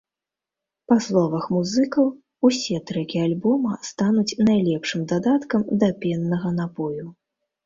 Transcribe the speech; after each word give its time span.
Па 0.93 0.95
словах 1.07 1.43
музыкаў, 1.55 2.05
усе 2.49 2.77
трэкі 2.93 3.17
альбома 3.27 3.77
стануць 3.89 4.37
найлепшым 4.49 5.05
дадаткам 5.13 5.61
да 5.85 5.93
пеннага 6.01 6.49
напою. 6.59 7.05